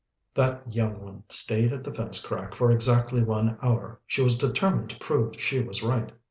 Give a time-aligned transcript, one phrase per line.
[0.33, 3.99] That young one stayed at the fence crack for exactly one hour.
[4.07, 6.11] She was determined to prove she was right.